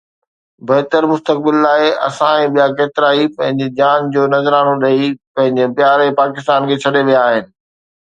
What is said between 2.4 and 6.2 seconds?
۽ ٻيا ڪيترائي پنهنجي جان جو نذرانو ڏئي پنهنجي پياري